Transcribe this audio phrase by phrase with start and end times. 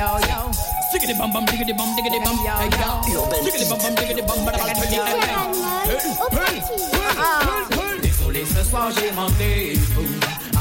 [0.00, 0.40] yo, yo.
[1.18, 2.36] Bum bum, bum, bum, bum bum, bum,
[8.02, 10.02] Désolé, ce soir j'ai rentré fou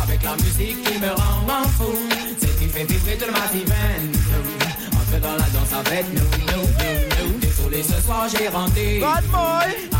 [0.04, 1.92] Avec la musique qui me rend fou.
[2.40, 4.12] C'est qui fait vibrer toute ma divine
[4.94, 7.40] Entre dans la danse avec nous, nous, nous, nous.
[7.40, 9.02] Désolé, ce soir j'ai rentré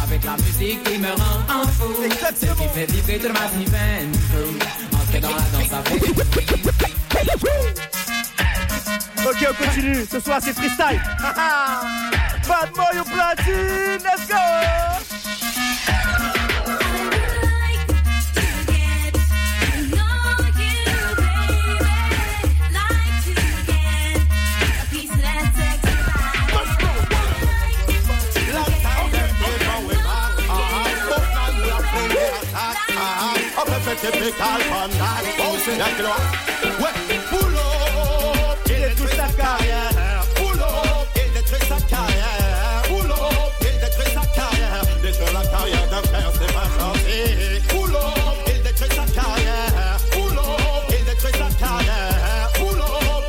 [0.04, 1.94] Avec la musique qui me rend fou.
[2.36, 4.12] C'est qui fait vibrer toute ma divine
[4.94, 7.99] Entre dans la danse avec nous
[9.26, 10.06] Ok, on continue.
[10.10, 11.02] Ce soir, c'est freestyle.
[12.48, 14.36] Badmoy au platine, let's go.
[34.02, 34.90] Typical fun,
[35.42, 36.22] oh, c'est la gloire.
[39.20, 39.40] Boulot.
[39.40, 39.92] carrière.
[41.16, 42.84] Il détruit sa carrière.
[43.62, 44.84] Il détruit sa carrière.
[45.02, 47.60] Détruire la carrière d'un frère, c'est pas gentil.
[48.48, 49.98] Il détruit sa carrière.
[50.90, 52.50] Il détruit sa carrière.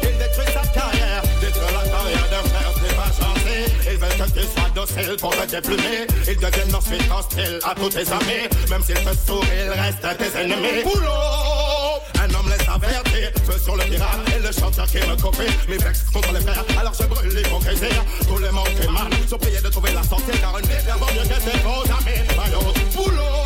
[0.02, 1.22] Il détruit sa carrière.
[1.40, 3.62] Détruire la carrière d'un frère, c'est pas gentil.
[3.90, 6.06] Ils veulent que tu sois docile pour te déplumer.
[6.28, 8.48] Ils deviennent ensuite hostiles à tous tes amis.
[8.70, 10.84] Même s'ils te sourient, ils restent tes ennemis.
[13.76, 15.52] Le pirate et le chanteur qui me copie.
[15.68, 17.84] Mes vex contre les frères, alors je brûle l'hypocrisie.
[18.26, 20.74] Tous les manques et mal sont priés de trouver la sortie car une vie
[21.14, 22.20] mieux que ses faux amis.
[22.94, 23.39] Boulot,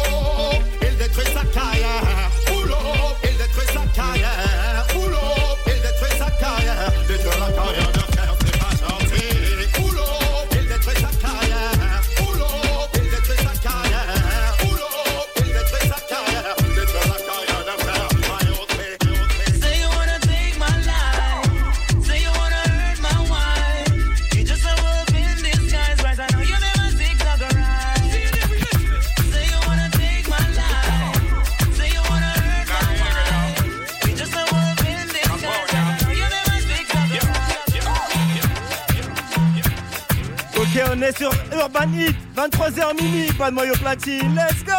[43.44, 44.72] 23h minuit, pas de maillot platine, let's go!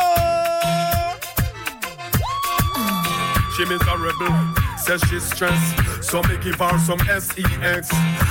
[3.56, 6.04] She miserable, says she's stressed.
[6.04, 7.90] So me give her some sex.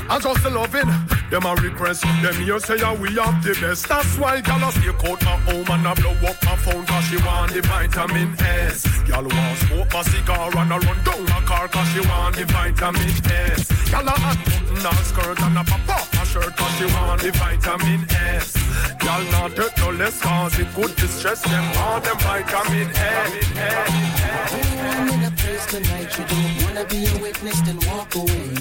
[0.09, 0.87] I just loving
[1.31, 2.03] them a request.
[2.23, 3.89] Them here say yeah, we have the best.
[3.89, 7.05] That's why gal a stay out my home and I blow up my phone cause
[7.05, 8.87] she want the vitamin S.
[9.03, 12.45] Gal want smoke my cigar and I run down my car cause she want the
[12.45, 13.91] vitamin S.
[13.91, 17.21] Gal a hot button her skirt and a pop off my shirt cause she want
[17.21, 18.55] the vitamin S.
[19.01, 21.65] Gal not take no less cause it could distress them.
[21.75, 25.44] Want them vitamin S.
[25.55, 28.55] In tonight you don't wanna be a witness, then walk away.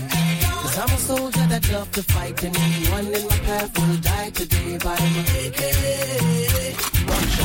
[0.61, 4.29] Cause I'm a soldier that love to fight, and anyone in my path will die
[4.29, 5.61] today by my AK.
[7.09, 7.39] AK.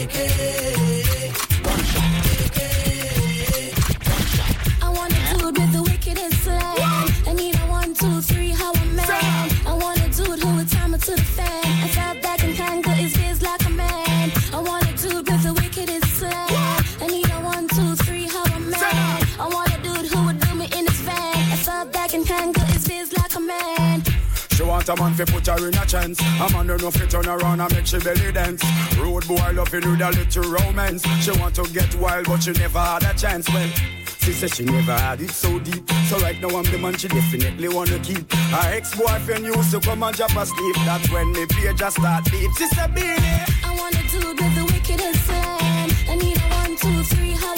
[0.00, 0.53] AK.
[24.86, 26.20] Want a man fi put her in a chance.
[26.20, 28.62] A man don't know fi turn around and make she belly dance.
[28.98, 31.02] Road boy loving with a little romance.
[31.22, 33.48] She want to get wild but she never had a chance.
[33.48, 33.68] Well,
[34.20, 35.88] she said she never had it so deep.
[36.08, 38.30] So right now I'm the man she definitely wanna keep.
[38.30, 40.76] Her ex-boyfriend used to come and drop asleep.
[40.84, 42.50] That's when the page just start deep.
[42.58, 43.64] She said, Beanie.
[43.64, 45.90] I wanna do with the wickedest slang.
[46.10, 47.54] I need a one, two, three, how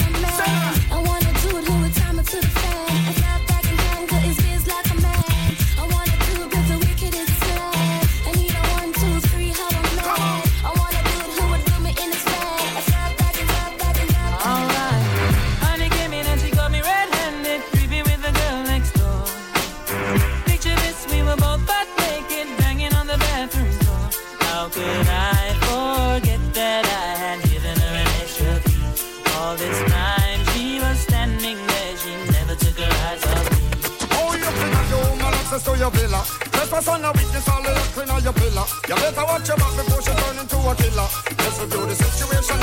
[38.87, 41.09] You better watch your back before she turn into a killer.
[41.43, 42.56] Just review the situation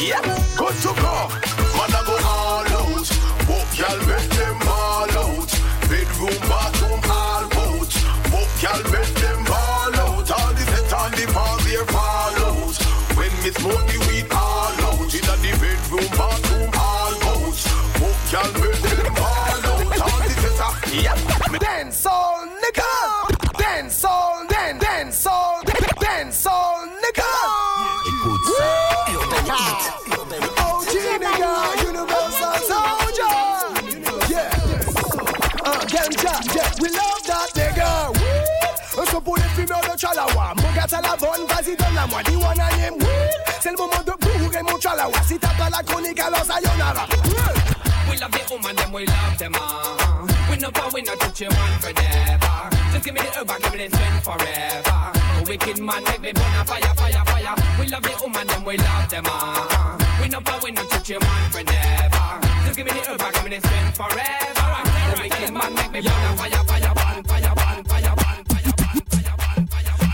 [0.00, 0.39] Yeah,
[40.74, 42.94] Chalawa, mon la bonne, vas-y donne-la-moi, dis one name.
[43.00, 43.06] Woo.
[43.60, 45.22] C'est le moment de bourrer mon Chalawa.
[45.26, 47.06] Si t'as pas la chronique, alors sayonara.
[48.10, 50.26] We love the woman, them we love them all.
[50.50, 52.70] We no power, we no touch you one forever.
[52.92, 55.12] Just give me the herb, give me the strength forever.
[55.38, 57.54] A wicked man make me burn a fire, fire, fire.
[57.78, 59.98] We love the woman, them we love them all.
[60.20, 62.40] We no power, we no touch you one forever.
[62.66, 64.70] Just give me the herb, give me the strength forever.
[65.10, 68.19] A wicked man make me burn a fire, fire, fire, fire, fire, fire,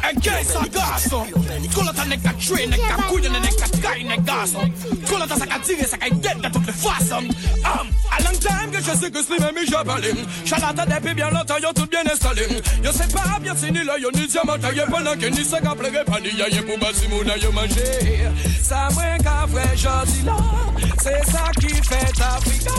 [0.06, 1.26] fire, Egesa gaso
[1.74, 4.60] Kolata neka tre neka kuya ne neka kai ne gaso
[5.06, 9.10] Kolata saka tire saka de toutes les façons um, A long time que je sais
[9.10, 12.46] que c'est même jabalim Chalata depuis bien longtemps yo tout bien installé
[12.84, 15.74] Yo sais pas bien si ni là yo ni diamant Yo pendant que ni saka
[15.74, 18.28] plege pas ni ya ye pour basi mouna yo manger
[18.62, 20.36] Ça moins qu'a vrai jodi là
[21.02, 22.72] C'est ça qui fait Africa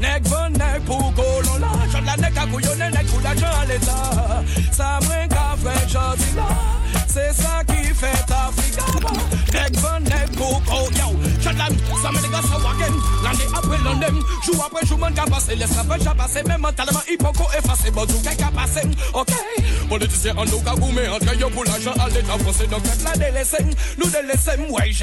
[0.00, 2.16] Nek bon nek pour colon là J'en la.
[2.16, 5.35] Nek a couillonne nek pour l'argent à l'état Ça moins qu'a
[12.06, 12.94] ça me dégage ça wagen
[13.24, 17.00] L'année après l'année Jour après jour man qu'a passé Laisse la pêche à Même mentalement
[17.10, 17.90] hypoco effacé.
[17.90, 18.82] Bon tout qu'à passé.
[19.14, 19.28] Ok.
[19.88, 23.58] Politicien en nous qu'a goumé Entre yo pour l'argent à l'état français Donc la délaissé
[23.98, 25.00] Nous délaissé Ouais y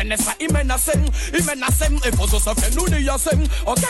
[0.53, 0.91] menacé
[1.33, 3.29] Y menacé Et ça fait nous délaissé
[3.65, 3.83] Ok.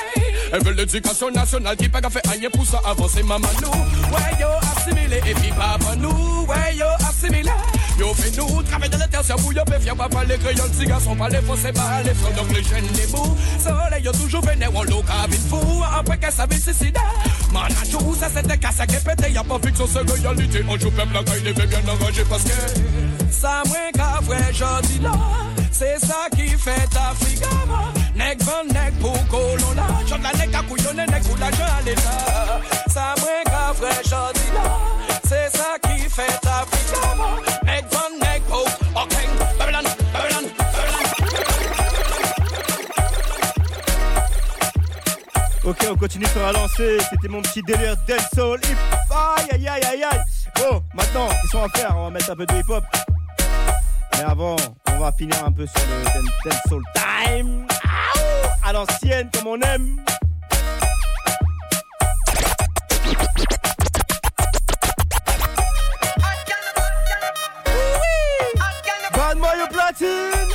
[0.52, 3.70] Elle veut l'éducation nationale Qui pas rien pour ça avancer maman nous.
[3.70, 6.46] Ouais yo assimilé Et puis papa nous.
[6.48, 7.52] Ouais yo assimilé
[8.00, 10.86] Yo fait nous travailler dans la terre, c'est yo pe fier pas parler créole, si
[10.86, 13.38] garçon parler français, parler frère, donc les jeunes les bouts.
[13.60, 17.00] Soleil toujours en l'eau cabine fou, après qu'elle savait suicider.
[17.52, 20.64] Man a tout ça c'était casse qui pété, y'a pas fiction, c'est réalité.
[20.68, 22.50] On joue peuple la caille, devait bien enragé parce que
[23.30, 25.12] ça moins qu'a vrai jodi là.
[25.72, 27.50] C'est ça qui fait Africa,
[28.16, 31.96] Nèk van nèk pou kolon la Chante la nèk akouyone, nèk pou la jen ale
[31.98, 32.60] la
[32.94, 34.66] Sa mwen ka frejodi la
[35.26, 37.32] Se sa ki fè ta frikama
[37.66, 38.70] Nèk van nèk pou
[39.02, 40.52] okeng Babylon, Babylon
[45.66, 46.98] Ok, on continue sur la lancée.
[47.10, 48.78] C'était mon petit délire Dead Soul Hip.
[49.10, 50.20] Aïe, aïe, aïe, aïe, aïe.
[50.58, 51.96] Bon, maintenant, ils sont à faire?
[51.96, 52.84] On va mettre un peu de hip hop.
[54.12, 54.58] Mais avant,
[54.92, 57.66] on va finir un peu sur le Dead Soul Time.
[58.74, 60.04] L'ancienne, comme on aime.
[69.16, 70.53] Bad Mario Platine.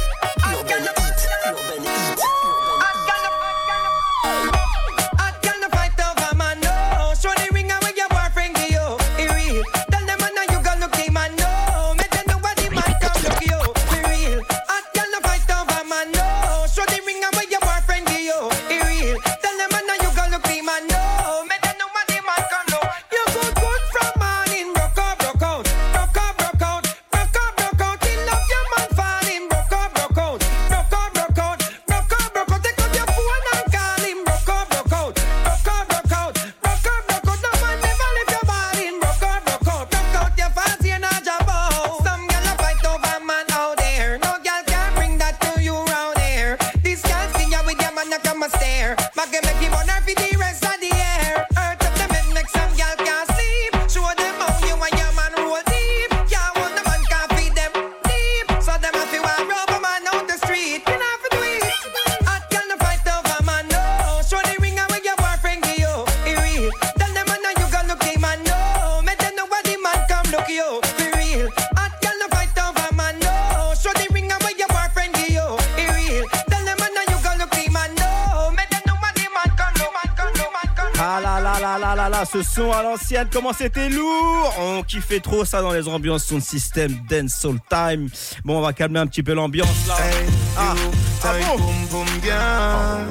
[48.80, 50.37] Ah
[82.30, 86.42] ce son à l'ancienne, comment c'était lourd On kiffait trop ça dans les ambiances sound
[86.42, 88.08] system, dance soul time.
[88.44, 89.94] Bon, on va calmer un petit peu l'ambiance là.
[89.98, 90.90] Hey, ah, you,
[91.24, 91.56] ah bon?
[91.56, 93.06] boom, boom, yeah.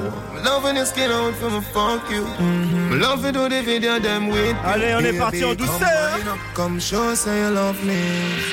[4.64, 6.18] Allez, on est parti en douceur.
[6.54, 6.78] Come
[7.50, 7.94] love me.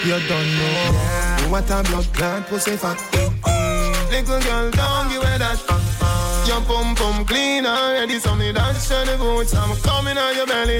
[0.06, 2.98] You don't know what a blood clot pussy fat.
[3.14, 4.12] Mm.
[4.12, 5.95] Little girl, don't give that.
[6.48, 9.54] Your pum pum clean already, so me dance to the boots.
[9.56, 10.78] I'm coming on your belly.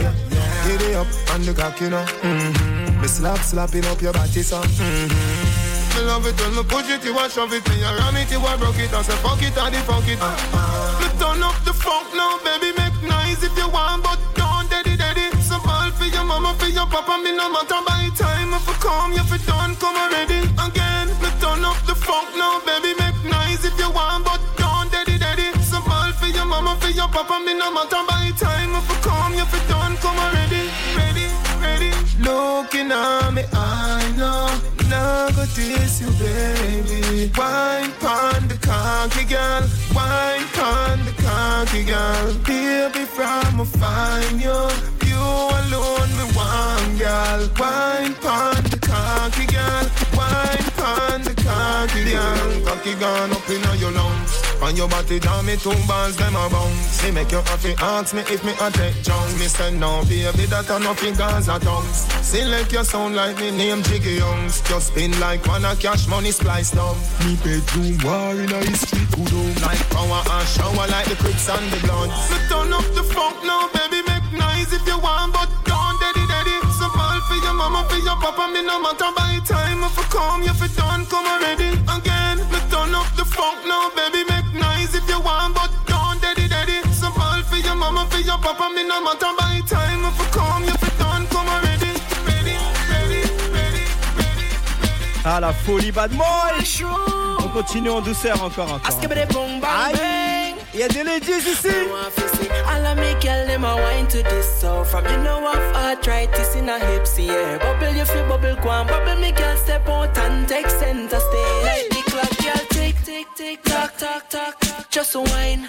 [0.66, 2.06] Hit it up on the cock, you know.
[2.22, 3.02] Mm-hmm.
[3.02, 4.62] Me slap slapping up your body, so.
[4.62, 5.66] Mm-hmm.
[5.96, 8.30] Me love it when me push it, you a shove it Me a ram it,
[8.30, 11.00] you I broke it I say fuck it, I the fuck it uh-uh.
[11.00, 14.98] Me turn up the funk now, baby Make noise if you want, but don't daddy
[14.98, 18.68] daddy So ball for your mama, for your papa Me no matter by time if
[18.68, 21.15] you come, if you done, come already Again
[27.16, 30.68] Papa, me no matter by time if you come, if you done, come already,
[31.00, 31.28] ready,
[31.64, 31.92] ready.
[32.20, 34.52] Looking at me, I know,
[34.90, 37.32] now go this you, baby.
[37.38, 39.64] Wine pon the cocky girl,
[39.96, 42.34] wine pon the cocky girl.
[42.44, 44.60] Baby, from a find you,
[45.08, 47.48] you alone me one girl.
[47.58, 49.88] Wine pon the cocky girl,
[50.20, 52.66] wine pon the cocky girl.
[52.68, 54.45] Cocky girl up in your lungs.
[54.66, 57.04] On your body down, me two balls, them a bounce.
[57.04, 59.30] Me make your happy, ask me if me a take junk.
[59.38, 62.10] Me say no, baby, that a nothing Gaza tongues.
[62.26, 64.62] Select your sound like me name Jiggy Youngs.
[64.62, 66.98] Just spin like one a cash money splice down.
[67.22, 69.42] Me bedroom war in a history to do.
[69.62, 72.10] Like power and shower like the crips and the blood.
[72.26, 76.26] So turn up the funk now, baby, make noise if you want, but don't daddy
[76.26, 76.58] daddy.
[76.74, 79.86] So ball for your mama, for your papa, me no matter by time.
[79.86, 82.42] If I come, you I done, come already again.
[82.50, 84.35] Me turn up the funk now, baby, make
[88.46, 90.06] Papa, me no matter by time.
[90.06, 91.92] If you come, if you done, come already.
[92.30, 92.54] Ready,
[92.92, 93.22] ready,
[93.56, 93.86] ready,
[94.22, 94.48] ready,
[94.86, 95.26] ready.
[95.26, 96.54] Ah, la folie bad boy
[97.40, 98.92] On continue en douceur encore, encore.
[99.64, 100.54] Aïe.
[100.76, 101.70] Il y a des ladies ici.
[102.70, 104.62] All of me girl, them a wine to this.
[104.62, 107.58] So from you know I've arthritis in a hips, yeah.
[107.58, 111.90] Bubble you feel bubble, go Bubble me girl, step out and take center stage.
[111.90, 114.90] The clock girl, tick, tick, tick, tock, tock, tock.
[114.92, 115.68] Just a wine.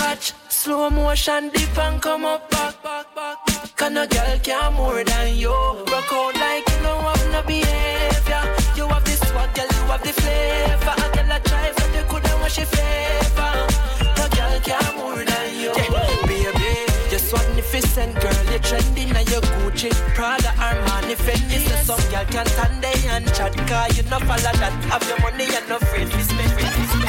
[0.00, 0.32] catch.
[0.48, 3.36] Slow motion dip and come up back, back, back.
[3.76, 5.54] Can a girl care more than you?
[5.92, 8.44] Rock out like you know have no behavior.
[8.76, 10.94] You have this swag, girl, you have the flavor.
[11.04, 13.54] A girl a try for the good and what she favor.
[14.18, 15.88] No girl care more than you, yeah.
[16.28, 16.74] baby.
[17.10, 18.44] You're magnificent, girl.
[18.50, 21.58] You're trending and you're Gucci, Prada, Armani, Fendi.
[21.60, 21.86] Yes.
[21.86, 24.74] So some girl can't stand there and chat, cause you no follow that.
[24.90, 27.00] Have your money, and no friends, afraid.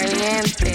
[0.00, 0.71] siempre.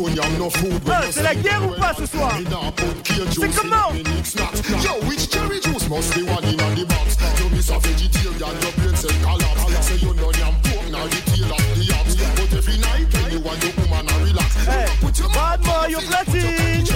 [0.00, 2.32] Ah, c'est la guerre ou pas ce soir?
[2.38, 3.92] C'est comment?
[4.82, 5.88] Yo, which cherry juice?
[5.88, 7.16] Must be one in the box.
[7.38, 9.86] You miss a vegetarian, your brain cell collapse.
[9.88, 13.32] Say you know yam pork, now the tail of the ox But every night when
[13.32, 14.54] you want your woman to relax.
[15.00, 16.86] Put your bad boy, you platine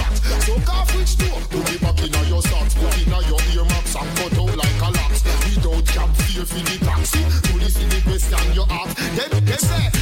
[0.45, 4.09] So cough which door, put it back in your socks Put in your earmarks and
[4.15, 7.23] cut out like a lax Without cap, fear for the taxi.
[7.51, 9.92] Police in the question, your app Them, them say.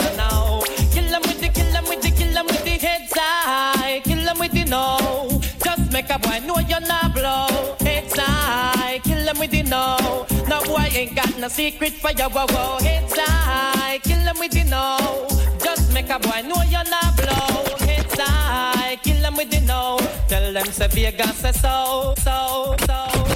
[0.00, 0.62] and now.
[0.92, 4.00] Kill them with the, kill them with the, kill them with the heads high.
[4.04, 5.40] Kill them with the no.
[5.64, 7.76] Just make a boy know you're not blow.
[7.80, 9.00] Heads high.
[9.04, 10.26] Kill them with the no.
[10.48, 12.78] No boy ain't got no secret for your Wow wow.
[12.80, 13.98] Heads high.
[13.98, 15.26] Kill them with the no.
[15.62, 17.76] Just make a boy know you're not blow.
[17.86, 18.96] Heads high.
[19.02, 19.98] Kill them with the no.
[20.28, 22.86] Tell them Sevilla say so, so, so.
[22.86, 23.32] so.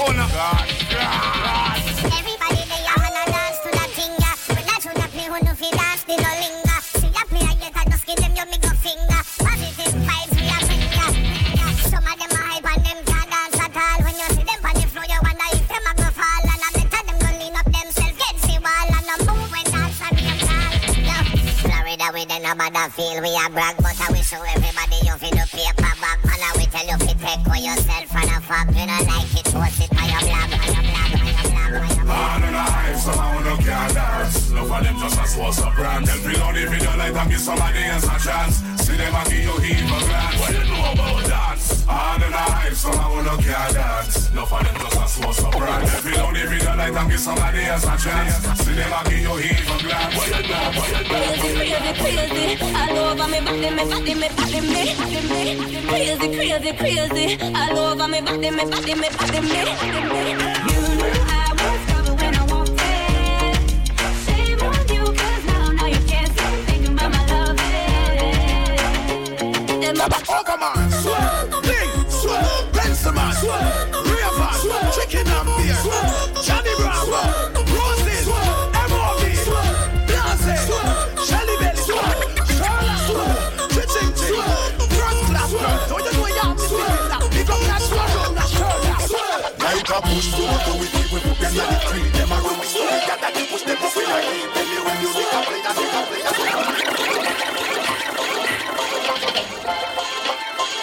[0.00, 0.26] Oh, no.
[0.28, 0.68] God.
[0.90, 1.67] God.
[22.58, 25.94] Then no feel we a brag, but I we show everybody you fi do paper
[26.02, 26.18] bag.
[26.26, 28.66] Man, I we tell you fi take for yourself and a fuck.
[28.74, 31.57] You don't like it, post it on your blog, on your blog, on your blog,
[31.74, 32.18] on your blog.
[32.18, 34.52] Man in a hype, somehow no care dance.
[34.52, 36.06] Love for them just a source of brand.
[36.06, 38.56] Them feel on the video like and give somebody else a chance.
[38.84, 40.38] See them a give you heat for glance.
[40.40, 41.86] What you know about dance?
[41.86, 44.32] Man in a hype, somehow no care dance.
[44.34, 45.86] Love for them just a source of brand.
[45.88, 48.34] Them feel on the video like and give somebody else a chance.
[48.62, 50.16] See them a give you heat for glance.
[50.16, 51.18] What you know, what you know.
[51.18, 52.56] Crazy, crazy, crazy.
[52.76, 55.54] All over me body, me body, me body, me me.
[55.88, 57.26] Crazy, crazy, crazy.
[57.54, 59.58] All over me body, me body, me body, me.
[60.28, 60.57] You knew
[70.00, 70.90] On.
[70.90, 75.74] Swag, big, swag, Benjamin, swag, Raven, swag, Chicken and Beer,
[76.38, 77.10] Johnny Brown,
[77.66, 79.26] Roses, M.O.B.,
[80.06, 80.54] Blase,
[81.26, 81.82] Shelly Belly,
[82.54, 83.10] Charlotte,
[83.74, 84.46] Chiching Ching,
[84.94, 85.50] Front Clap,
[85.90, 86.78] don't you know you have to feel
[87.10, 87.26] that?
[87.34, 87.82] Big up that
[88.38, 89.58] that Charlotte.
[89.58, 92.12] Like a push to a we keep we put them in the creek.
[92.12, 94.46] Them a run with story, got push them up a heat.
[94.54, 97.27] Tell you when music a play, that they can play, can play.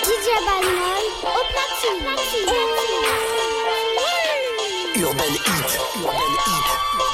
[0.04, 2.06] DJ Balmain au platine.
[4.98, 5.80] Urban Heat.
[5.96, 7.05] Urban Heat.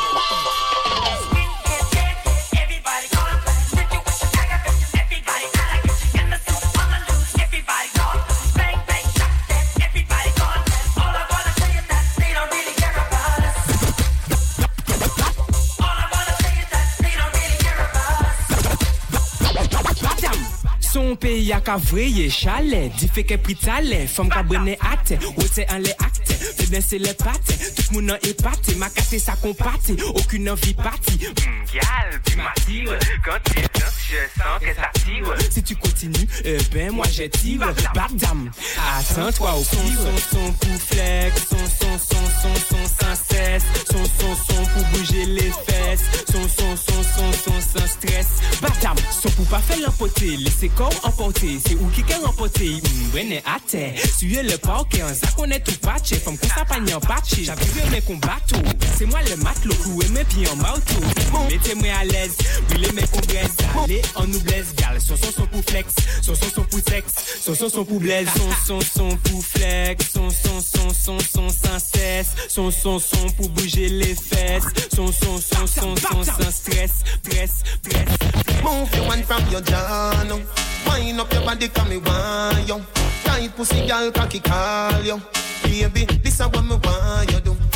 [21.12, 25.80] un pays à cavrier, chalet, dit fait que pritale, femme cabrené acte, ou c'est un
[25.80, 27.40] les acte, fait bien c'est les pâtes,
[27.76, 31.28] tout le monde est pâté, ma casse sa compatie, aucune envie pâtie.
[31.28, 32.86] Mm, tu m'as dit,
[33.26, 33.71] quand tu es
[34.12, 35.36] je sens que ça tire.
[35.50, 37.62] Si tu continues, euh, ben moi je tire.
[37.96, 38.52] Bardam
[39.00, 41.48] Attends-toi au son, son, son pour flex.
[41.50, 43.64] Son, son, son, son, son sans cesse.
[43.90, 46.26] Son, son, son pour bouger les fesses.
[46.32, 48.28] Son, son, son, son, son sans stress.
[48.62, 51.60] Bardam Son pour pas faire l'emporter Laissez corps emporter.
[51.66, 52.82] C'est où qui qu'est remporté
[53.14, 53.94] Brenne à terre.
[54.18, 56.16] Suyer le parquet En ça connaît tout patché.
[56.16, 57.46] Femme qu'on s'apagne en patché.
[57.46, 58.62] J'appuie mes combats tout
[58.98, 59.76] C'est moi le matelot.
[59.76, 61.02] Cloué mes pieds en marteau
[61.50, 62.38] Mettez-moi à l'aise.
[62.68, 63.48] Brûlez mes congrès
[63.84, 67.14] Allez on nous blesse Gal Son son son pour flex Son son son pour sexe
[67.42, 71.50] Son son son pour blaise Son son son pour flex Son son son son son
[71.50, 76.52] sans cesse Son son son pour bouger les fesses Son son son son son sans
[76.52, 78.32] stress Press, press
[78.64, 80.40] Move your one from your now.
[80.88, 82.80] Wind up your body, come me want you.
[83.24, 85.20] Tight pussy, girl, cocky call you.
[85.64, 87.71] Baby, this is what me want you do.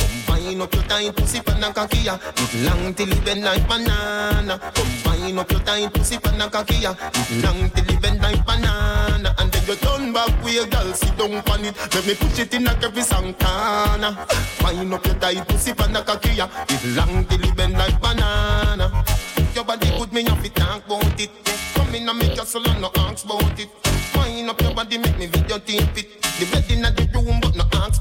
[0.46, 2.16] Come wind up your tight pussy, pan and cocky ya.
[2.62, 4.60] Long till it bend like banana.
[4.76, 6.94] Come wind up your tight pussy, pan and cocky ya.
[7.42, 9.34] Long till it bend like banana.
[9.38, 11.74] And then you turn back your girl, sit down on it.
[11.92, 14.16] Let me push it in a every corner.
[14.62, 16.46] Wind up your tight pussy, pan and cocky ya.
[16.94, 19.04] Long till it bend like banana.
[19.52, 21.30] Your body good, me have to talk about it.
[21.74, 23.68] Come in and make your soul and no ask about it.
[24.14, 26.22] Wind up your body, make me video tape it.
[26.38, 28.00] The bed in the room, but no ask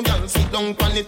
[0.00, 1.06] and your girl sit down on it.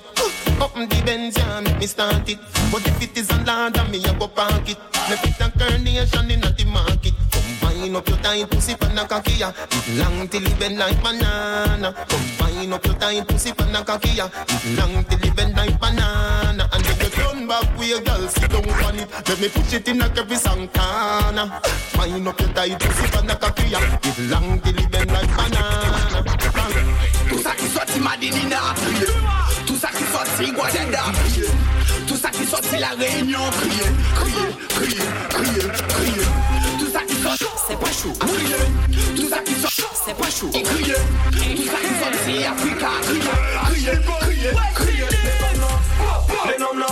[0.60, 2.38] Up the Benz, yeah, make me start it.
[2.70, 4.78] But if it is a ladder, me a go park it.
[5.08, 7.14] Me put a carnation in the market.
[7.30, 9.52] Come wind up your tight pussy pan a cocky ya.
[9.70, 11.92] It long till it bend like banana.
[12.08, 14.28] Come wind up your tight pussy pan a cocky ya.
[14.48, 16.68] It long till it bend like banana.
[16.72, 19.10] And then you turn back with your girl sit down on it.
[19.28, 21.60] Let me push it in a every corner.
[21.98, 23.80] Wind up your tight pussy pan a cocky ya.
[24.04, 27.11] It long till it bend like banana.
[27.32, 28.60] Tout ça qui sorti Madinina
[29.66, 31.04] Tout ça qui sorti Guadada
[32.06, 36.22] Tout ça qui sorti La Réunion crié Crié, crié, crié, crié
[36.78, 38.56] Tout ça qui sorti C'est pas chaud crié
[39.16, 40.94] Tout ça qui sorti C'est pas chaud crié
[41.56, 43.30] Tout ça qui sorti Africa crié
[43.64, 45.06] Crié, crié, crié
[46.48, 46.86] Les noms là,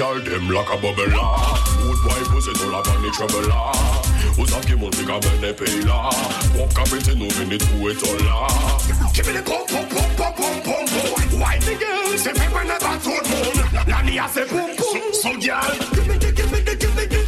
[0.00, 1.12] girl them like a bubbler.
[1.82, 3.52] Good boy pussy all up on the troubler.
[4.34, 6.08] Who's up give me bigger than the.
[6.56, 8.80] Walk up into no minute to it all.
[9.12, 11.32] Give me the pump, pump, pump, pump, pump, pump, pump.
[11.38, 12.16] Why the girl?
[12.16, 13.88] Say me never told got to moon.
[13.88, 15.12] Lani I say boom, boom.
[15.12, 15.68] so girl.
[15.92, 17.19] Give me the, give me the, give me the.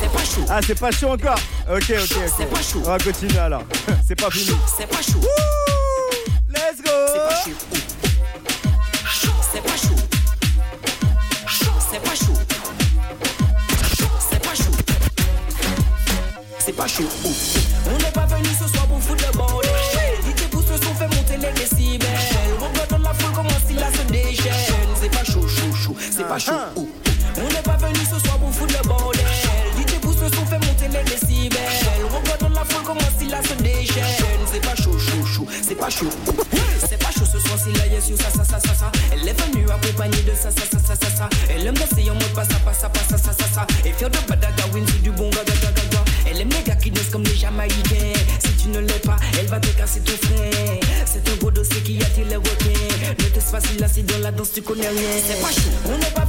[0.00, 0.46] C'est pas chaud.
[0.48, 1.38] Ah, c'est pas chaud encore
[1.70, 2.16] Ok, ok, ok.
[2.36, 2.82] C'est pas chaud.
[2.84, 3.62] On va continuer alors.
[4.06, 4.56] c'est pas fini.
[4.76, 5.20] C'est pas chaud.
[6.48, 7.56] Let's go C'est pas chaud.
[9.52, 9.96] C'est pas chaud.
[11.90, 12.34] C'est pas chaud.
[14.30, 14.72] C'est pas chaud.
[16.58, 17.08] C'est pas chaud.
[17.86, 19.70] On n'est pas venu ce soir pour foutre le bordel.
[20.22, 22.08] DJ pousse le son, fait monter les décibels.
[22.58, 24.52] Regarde dans la foule comment il a se déchaîne.
[25.00, 25.96] C'est pas chaud, chaud, chaud.
[26.10, 26.81] C'est pas chaud.
[35.92, 37.26] C'est pas chaud.
[37.30, 38.92] Ce soir s'il a yes, ça, ça, ça, ça, ça.
[39.12, 41.28] Elle est venue accompagnée de ça, ça, ça, ça, ça, ça.
[41.50, 43.66] Elle aime danser en mode passa, passa, passa, ça, ça, ça.
[43.84, 46.04] Et faire de badaga, win, c'est du bon gaga, gaga, gaga.
[46.26, 48.18] Elle aime les gars qui dansent comme les Jamaïcains.
[48.40, 50.80] Si tu ne l'es pas, elle va te casser ton frère.
[51.04, 53.16] C'est un beau dossier qui attire les requins.
[53.18, 55.10] Ne te facile assis dans la danse, tu connais rien.
[55.26, 55.70] C'est pas chaud.
[55.86, 56.21] On n'est pas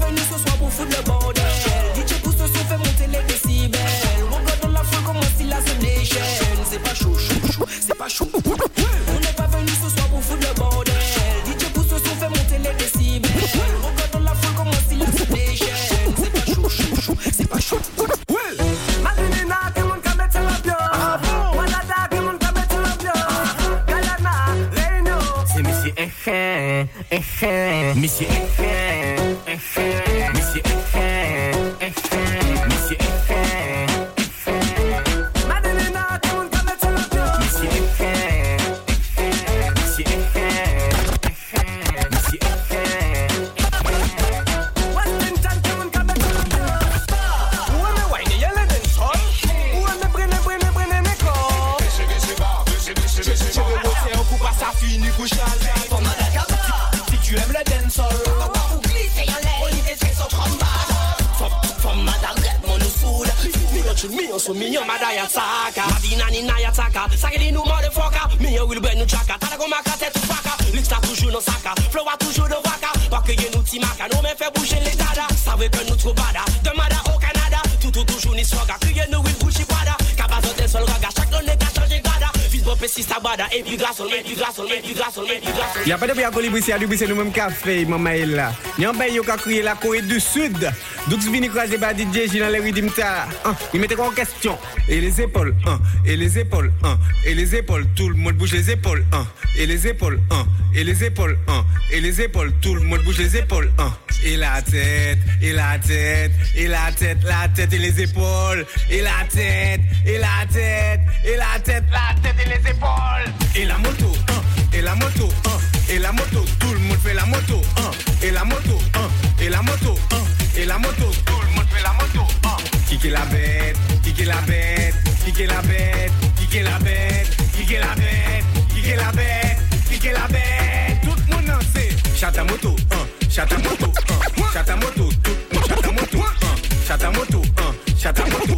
[85.86, 88.52] Y'a pas de bien colibri à du c'est nous même café, maman est là.
[88.80, 90.72] Y'a un pays qui a crié la Corée du Sud.
[91.08, 93.28] Donc, je viens croiser par DJ J dans les rythmes ta.
[93.46, 94.58] Hein, Il mettait en question?
[94.88, 98.54] Et les épaules, hein, et les épaules, hein, et les épaules, tout le monde bouge
[98.54, 99.26] les épaules, hein,
[99.58, 103.18] et les épaules, hein, et les épaules, hein, et les épaules, tout le monde bouge
[103.18, 103.94] les épaules, hein.
[104.26, 109.02] Et la tête, et la tête, et la tête, la tête et les épaules, et
[109.02, 113.43] la tête, et la tête, et la tête, la tête et les épaules.
[113.56, 114.42] Et la moto, hein,
[114.74, 115.58] et la moto, hein,
[115.90, 119.50] et la moto, tout le monde fait la moto, hein, et la moto, hein, et
[119.50, 120.18] la moto, hein,
[120.58, 122.58] et la moto, tout le monde fait la moto, hein.
[122.88, 128.46] Kicker la bête, kicker la bête, kicker la bête, kicker la bête, kicker la bête,
[128.74, 129.58] kicker la bête,
[129.90, 131.90] kicker la bête, tout le monde en sait.
[132.16, 136.56] Chata moto, hein, chata moto, hein, chata moto, tout le monde chata moto, hein,
[136.88, 138.53] chata moto, hein, chata moto,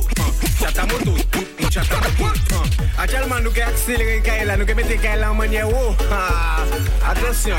[3.43, 4.24] Nous qui accélérer
[4.58, 5.95] nous Kaila en manière haut.
[7.06, 7.58] Attention.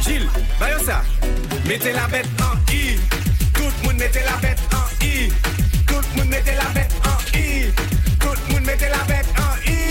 [0.00, 0.28] Gilles,
[0.58, 1.02] bayo ça.
[1.66, 2.98] Mettez la bête en I.
[3.54, 5.32] Tout le monde mettez la bête en I.
[5.86, 7.72] Tout le monde mettez la bête en I.
[8.18, 9.82] Tout le monde mettez la bête en I.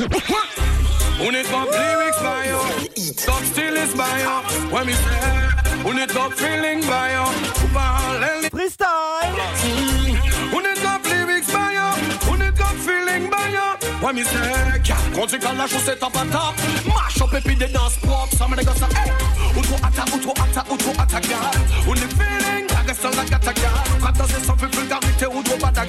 [0.00, 2.58] On est top lyrics by yo
[3.26, 4.40] Top still is by yo
[4.74, 7.24] When me say On est top feeling by yo
[7.74, 9.36] Parallel Freestyle
[10.54, 14.82] On est top lyrics by yo On est top feeling by yo Ouais, mi c'est
[14.82, 16.54] car conduit quand la chaussette en patate.
[16.86, 18.34] Marche up et puis des danses propres.
[18.34, 18.80] Ça me dégosse.
[18.80, 19.12] Hey,
[19.54, 21.38] ou trop atta, ou trop atta, ou trop atta, gal.
[21.86, 23.52] On est feeling, la reste la gata.
[24.00, 25.84] Quand danser sans vulgarité, ou trop bata,